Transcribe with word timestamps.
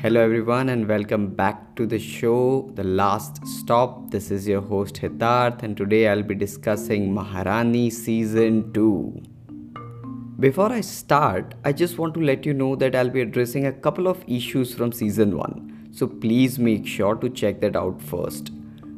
Hello, 0.00 0.20
everyone, 0.20 0.68
and 0.68 0.86
welcome 0.86 1.26
back 1.26 1.74
to 1.74 1.84
the 1.84 1.98
show, 1.98 2.70
The 2.76 2.84
Last 2.84 3.44
Stop. 3.44 4.12
This 4.12 4.30
is 4.30 4.46
your 4.46 4.60
host 4.60 4.94
Hitarth, 4.94 5.64
and 5.64 5.76
today 5.76 6.06
I'll 6.06 6.22
be 6.22 6.36
discussing 6.36 7.12
Maharani 7.12 7.90
Season 7.90 8.72
2. 8.72 9.20
Before 10.38 10.70
I 10.70 10.82
start, 10.82 11.56
I 11.64 11.72
just 11.72 11.98
want 11.98 12.14
to 12.14 12.20
let 12.20 12.46
you 12.46 12.54
know 12.54 12.76
that 12.76 12.94
I'll 12.94 13.10
be 13.10 13.22
addressing 13.22 13.66
a 13.66 13.72
couple 13.72 14.06
of 14.06 14.22
issues 14.28 14.72
from 14.72 14.92
Season 14.92 15.36
1, 15.36 15.88
so 15.90 16.06
please 16.06 16.60
make 16.60 16.86
sure 16.86 17.16
to 17.16 17.28
check 17.28 17.60
that 17.62 17.74
out 17.74 18.00
first. 18.00 18.52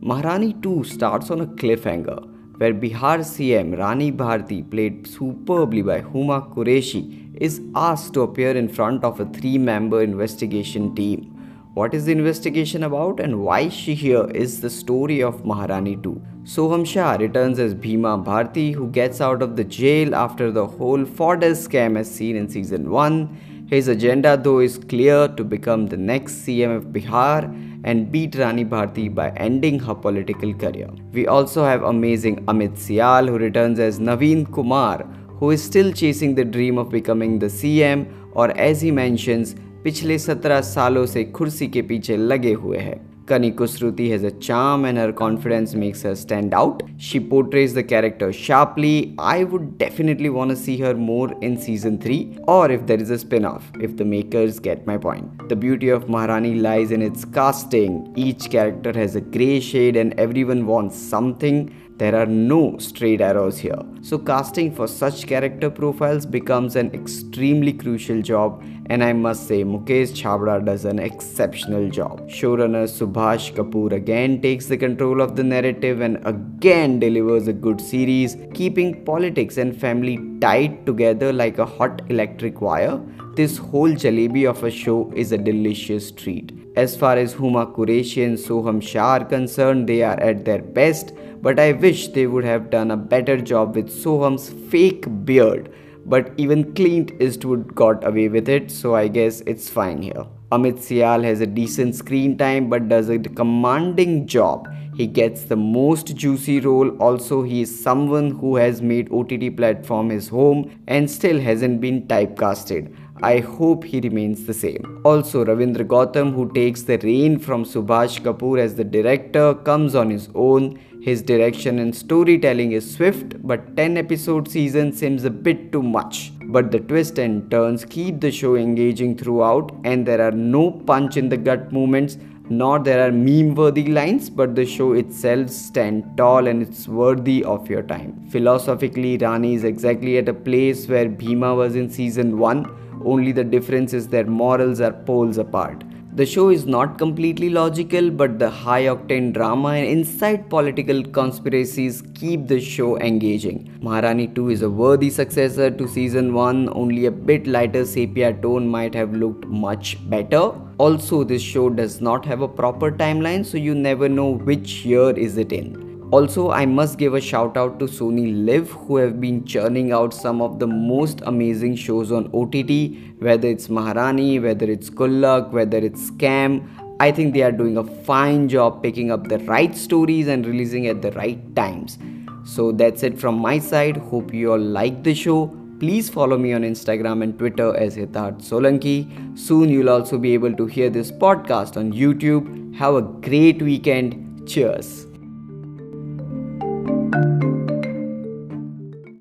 Maharani 0.00 0.52
2 0.62 0.84
starts 0.84 1.28
on 1.28 1.40
a 1.40 1.46
cliffhanger 1.46 2.22
where 2.58 2.72
Bihar 2.72 3.18
CM 3.18 3.76
Rani 3.76 4.12
Bharti, 4.12 4.70
played 4.70 5.08
superbly 5.08 5.82
by 5.82 6.02
Huma 6.02 6.54
Qureshi, 6.54 7.23
is 7.36 7.60
asked 7.74 8.14
to 8.14 8.22
appear 8.22 8.56
in 8.56 8.68
front 8.68 9.04
of 9.04 9.20
a 9.20 9.26
three 9.26 9.58
member 9.58 10.02
investigation 10.02 10.94
team. 10.94 11.30
What 11.74 11.92
is 11.92 12.04
the 12.04 12.12
investigation 12.12 12.84
about 12.84 13.18
and 13.18 13.40
why 13.40 13.68
she 13.68 13.94
here 13.94 14.30
is 14.30 14.60
the 14.60 14.70
story 14.70 15.22
of 15.22 15.44
Maharani 15.44 15.96
2. 15.96 16.22
Sohum 16.44 16.86
Shah 16.86 17.16
returns 17.16 17.58
as 17.58 17.74
Bhima 17.74 18.16
Bharti, 18.18 18.72
who 18.72 18.88
gets 18.90 19.20
out 19.20 19.42
of 19.42 19.56
the 19.56 19.64
jail 19.64 20.14
after 20.14 20.52
the 20.52 20.66
whole 20.66 21.04
Fodder 21.04 21.50
scam 21.50 21.98
as 21.98 22.08
seen 22.08 22.36
in 22.36 22.48
season 22.48 22.90
1. 22.90 23.66
His 23.68 23.88
agenda, 23.88 24.36
though, 24.36 24.60
is 24.60 24.78
clear 24.78 25.26
to 25.26 25.42
become 25.42 25.86
the 25.88 25.96
next 25.96 26.46
CM 26.46 26.76
of 26.76 26.84
Bihar 26.92 27.44
and 27.82 28.12
beat 28.12 28.36
Rani 28.36 28.64
Bharti 28.64 29.12
by 29.12 29.30
ending 29.30 29.80
her 29.80 29.94
political 29.94 30.54
career. 30.54 30.90
We 31.12 31.26
also 31.26 31.64
have 31.64 31.82
amazing 31.82 32.44
Amit 32.46 32.76
Sial, 32.76 33.28
who 33.28 33.36
returns 33.36 33.80
as 33.80 33.98
Naveen 33.98 34.52
Kumar, 34.52 35.04
who 35.40 35.52
is 35.52 35.60
still 35.60 35.92
chasing 35.92 36.36
the 36.36 36.40
dream 36.40 36.78
of 36.78 36.88
becoming 36.88 37.40
the 37.40 37.48
C 37.48 37.78
M 37.78 38.06
और 38.36 38.50
as 38.50 38.82
he 38.82 38.90
mentions 38.90 39.54
पिछले 39.84 40.18
सत्रह 40.18 40.60
सालों 40.60 41.06
से 41.06 41.24
कुर्सी 41.24 41.66
के 41.66 41.82
पीछे 41.82 42.16
लगे 42.16 42.52
हुए 42.52 42.78
हैं। 42.78 43.13
Kani 43.26 43.54
Kusruti 43.54 44.10
has 44.10 44.22
a 44.22 44.30
charm 44.32 44.84
and 44.84 44.98
her 44.98 45.10
confidence 45.10 45.74
makes 45.74 46.02
her 46.02 46.14
stand 46.14 46.52
out. 46.52 46.82
She 46.98 47.18
portrays 47.18 47.72
the 47.72 47.82
character 47.82 48.34
sharply. 48.34 49.14
I 49.18 49.44
would 49.44 49.78
definitely 49.78 50.28
want 50.28 50.50
to 50.50 50.56
see 50.56 50.76
her 50.78 50.92
more 50.94 51.32
in 51.40 51.56
season 51.56 51.98
3 51.98 52.40
or 52.46 52.70
if 52.70 52.86
there 52.86 53.00
is 53.00 53.08
a 53.08 53.18
spin 53.18 53.46
off, 53.46 53.64
if 53.80 53.96
the 53.96 54.04
makers 54.04 54.58
get 54.58 54.86
my 54.86 54.98
point. 54.98 55.48
The 55.48 55.56
beauty 55.56 55.88
of 55.88 56.06
Maharani 56.06 56.56
lies 56.56 56.90
in 56.90 57.00
its 57.00 57.24
casting. 57.24 58.12
Each 58.14 58.50
character 58.50 58.92
has 58.92 59.16
a 59.16 59.22
grey 59.22 59.58
shade 59.58 59.96
and 59.96 60.12
everyone 60.20 60.66
wants 60.66 60.94
something 60.94 61.72
there 61.96 62.16
are 62.16 62.26
no 62.26 62.76
straight 62.78 63.20
arrows 63.20 63.56
here. 63.56 63.78
So, 64.02 64.18
casting 64.18 64.74
for 64.74 64.88
such 64.88 65.28
character 65.28 65.70
profiles 65.70 66.26
becomes 66.26 66.74
an 66.74 66.92
extremely 66.92 67.72
crucial 67.72 68.20
job, 68.20 68.64
and 68.86 69.04
I 69.04 69.12
must 69.12 69.46
say, 69.46 69.62
Mukesh 69.62 70.10
Chhabra 70.10 70.64
does 70.64 70.84
an 70.84 70.98
exceptional 70.98 71.88
job. 71.88 72.28
Showrunner 72.28 72.88
Subhash 73.14 73.52
Kapoor 73.54 73.92
again 73.92 74.40
takes 74.42 74.66
the 74.66 74.76
control 74.76 75.20
of 75.20 75.36
the 75.36 75.44
narrative 75.44 76.00
and 76.00 76.18
again 76.26 76.98
delivers 76.98 77.46
a 77.46 77.52
good 77.52 77.80
series, 77.80 78.36
keeping 78.52 79.04
politics 79.04 79.56
and 79.56 79.78
family 79.80 80.18
tied 80.40 80.84
together 80.84 81.32
like 81.32 81.58
a 81.58 81.66
hot 81.66 82.02
electric 82.10 82.60
wire. 82.60 83.00
This 83.36 83.56
whole 83.56 83.90
jalebi 83.90 84.48
of 84.48 84.64
a 84.64 84.70
show 84.70 85.12
is 85.14 85.30
a 85.30 85.38
delicious 85.38 86.10
treat. 86.10 86.52
As 86.76 86.96
far 86.96 87.16
as 87.16 87.34
Huma 87.34 87.72
Qureshi 87.72 88.26
and 88.26 88.36
Sohum 88.36 88.82
Shah 88.82 89.18
are 89.18 89.24
concerned, 89.24 89.88
they 89.88 90.02
are 90.02 90.18
at 90.18 90.44
their 90.44 90.62
best 90.62 91.12
but 91.40 91.60
I 91.60 91.72
wish 91.72 92.08
they 92.08 92.26
would 92.26 92.44
have 92.44 92.70
done 92.70 92.90
a 92.90 92.96
better 92.96 93.36
job 93.38 93.76
with 93.76 93.90
Sohum's 93.90 94.48
fake 94.70 95.04
beard. 95.26 95.70
But 96.06 96.32
even 96.38 96.74
Clint 96.74 97.12
Eastwood 97.20 97.74
got 97.74 98.06
away 98.06 98.28
with 98.28 98.48
it, 98.48 98.70
so 98.70 98.94
I 98.94 99.08
guess 99.08 99.42
it's 99.42 99.68
fine 99.68 100.00
here. 100.00 100.24
Amit 100.54 100.78
Sial 100.86 101.24
has 101.24 101.40
a 101.40 101.46
decent 101.46 101.96
screen 101.96 102.38
time 102.38 102.68
but 102.68 102.88
does 102.88 103.08
a 103.08 103.18
commanding 103.18 104.26
job. 104.26 104.68
He 104.94 105.06
gets 105.08 105.42
the 105.44 105.56
most 105.56 106.14
juicy 106.14 106.60
role. 106.60 106.90
Also, 106.98 107.42
he 107.42 107.62
is 107.62 107.82
someone 107.82 108.30
who 108.30 108.54
has 108.56 108.80
made 108.80 109.10
OTT 109.10 109.56
platform 109.56 110.10
his 110.10 110.28
home 110.28 110.70
and 110.86 111.10
still 111.10 111.40
hasn't 111.40 111.80
been 111.80 112.02
typecasted. 112.06 112.94
I 113.20 113.38
hope 113.40 113.82
he 113.82 114.00
remains 114.00 114.44
the 114.46 114.54
same. 114.54 115.00
Also, 115.04 115.44
Ravindra 115.44 115.84
Gautam, 115.84 116.32
who 116.34 116.52
takes 116.52 116.82
the 116.82 116.98
reign 116.98 117.38
from 117.38 117.64
Subhash 117.64 118.20
Kapoor 118.20 118.60
as 118.60 118.76
the 118.76 118.84
director, 118.84 119.54
comes 119.54 119.96
on 119.96 120.10
his 120.10 120.28
own. 120.36 120.78
His 121.02 121.22
direction 121.22 121.80
and 121.80 121.96
storytelling 121.96 122.72
is 122.72 122.94
swift, 122.94 123.44
but 123.46 123.76
10 123.76 123.96
episode 123.96 124.48
season 124.48 124.92
seems 124.92 125.24
a 125.24 125.30
bit 125.30 125.72
too 125.72 125.82
much. 125.82 126.33
But 126.54 126.70
the 126.70 126.78
twists 126.78 127.18
and 127.18 127.50
turns 127.50 127.84
keep 127.84 128.20
the 128.20 128.30
show 128.30 128.54
engaging 128.54 129.16
throughout, 129.18 129.72
and 129.84 130.06
there 130.06 130.20
are 130.26 130.30
no 130.30 130.70
punch 130.70 131.16
in 131.16 131.28
the 131.28 131.36
gut 131.36 131.72
moments, 131.72 132.16
nor 132.48 132.78
there 132.78 133.00
are 133.06 133.10
meme 133.10 133.54
worthy 133.54 133.86
lines, 133.86 134.30
but 134.30 134.54
the 134.54 134.64
show 134.64 134.92
itself 134.92 135.50
stands 135.50 136.06
tall 136.16 136.46
and 136.46 136.62
it's 136.62 136.86
worthy 136.86 137.42
of 137.42 137.68
your 137.68 137.82
time. 137.82 138.12
Philosophically, 138.28 139.16
Rani 139.18 139.54
is 139.54 139.64
exactly 139.64 140.16
at 140.18 140.28
a 140.28 140.34
place 140.34 140.86
where 140.86 141.08
Bhima 141.08 141.54
was 141.54 141.74
in 141.74 141.90
season 141.90 142.38
1, 142.38 143.02
only 143.04 143.32
the 143.32 143.44
difference 143.44 143.92
is 143.92 144.06
their 144.08 144.26
morals 144.26 144.80
are 144.80 144.92
poles 144.92 145.38
apart. 145.38 145.82
The 146.16 146.24
show 146.24 146.50
is 146.50 146.64
not 146.64 146.96
completely 146.96 147.50
logical, 147.50 148.08
but 148.08 148.38
the 148.38 148.48
high 148.48 148.84
octane 148.84 149.32
drama 149.32 149.70
and 149.70 149.84
inside 149.84 150.48
political 150.48 151.02
conspiracies 151.02 152.04
keep 152.14 152.46
the 152.46 152.60
show 152.60 152.96
engaging. 152.98 153.76
Maharani 153.82 154.28
2 154.28 154.50
is 154.50 154.62
a 154.62 154.70
worthy 154.70 155.10
successor 155.10 155.72
to 155.72 155.88
season 155.88 156.32
1, 156.32 156.68
only 156.72 157.06
a 157.06 157.10
bit 157.10 157.48
lighter 157.48 157.84
sepia 157.84 158.32
tone 158.32 158.68
might 158.68 158.94
have 158.94 159.12
looked 159.12 159.44
much 159.46 159.98
better. 160.08 160.52
Also, 160.78 161.24
this 161.24 161.42
show 161.42 161.68
does 161.68 162.00
not 162.00 162.24
have 162.24 162.42
a 162.42 162.46
proper 162.46 162.92
timeline, 162.92 163.44
so 163.44 163.58
you 163.58 163.74
never 163.74 164.08
know 164.08 164.30
which 164.30 164.84
year 164.84 165.10
is 165.18 165.36
it 165.36 165.50
in. 165.50 165.83
Also, 166.14 166.52
I 166.52 166.64
must 166.64 166.96
give 166.96 167.14
a 167.14 167.20
shout 167.20 167.56
out 167.56 167.80
to 167.80 167.86
Sony 167.86 168.46
Live 168.46 168.70
who 168.70 168.98
have 168.98 169.20
been 169.20 169.44
churning 169.44 169.90
out 169.90 170.14
some 170.14 170.40
of 170.40 170.60
the 170.60 170.66
most 170.68 171.22
amazing 171.26 171.74
shows 171.74 172.12
on 172.12 172.30
OTT, 172.32 173.20
whether 173.20 173.48
it's 173.48 173.68
Maharani, 173.68 174.38
whether 174.38 174.64
it's 174.70 174.90
Gullak, 174.90 175.50
whether 175.50 175.78
it's 175.78 176.12
Scam. 176.12 176.68
I 177.00 177.10
think 177.10 177.34
they 177.34 177.42
are 177.42 177.50
doing 177.50 177.78
a 177.78 177.82
fine 177.82 178.48
job 178.48 178.80
picking 178.80 179.10
up 179.10 179.26
the 179.26 179.40
right 179.40 179.76
stories 179.76 180.28
and 180.28 180.46
releasing 180.46 180.86
at 180.86 181.02
the 181.02 181.10
right 181.12 181.40
times. 181.56 181.98
So 182.44 182.70
that's 182.70 183.02
it 183.02 183.18
from 183.18 183.36
my 183.36 183.58
side. 183.58 183.96
Hope 183.96 184.32
you 184.32 184.52
all 184.52 184.60
like 184.60 185.02
the 185.02 185.16
show. 185.16 185.48
Please 185.80 186.08
follow 186.08 186.38
me 186.38 186.52
on 186.52 186.62
Instagram 186.62 187.24
and 187.24 187.36
Twitter 187.36 187.74
as 187.76 187.96
Hitarth 187.96 188.40
Solanki. 188.50 189.36
Soon 189.36 189.68
you'll 189.68 189.90
also 189.90 190.18
be 190.18 190.32
able 190.34 190.54
to 190.54 190.66
hear 190.66 190.90
this 190.90 191.10
podcast 191.10 191.76
on 191.76 191.92
YouTube. 191.92 192.76
Have 192.76 192.94
a 192.94 193.02
great 193.02 193.60
weekend. 193.60 194.46
Cheers. 194.46 195.08